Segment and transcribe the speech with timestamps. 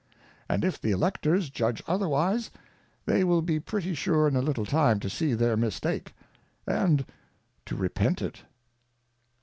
[0.49, 2.49] And if the Electors judge otherwise,
[3.05, 6.15] they will be pretty sure in a little time to see their Mistake,
[6.65, 7.05] and
[7.67, 8.41] to repent it.